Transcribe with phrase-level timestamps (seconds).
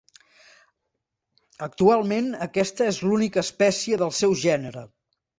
[1.65, 4.83] Actualment, aquesta és l'única espècie del seu gènere.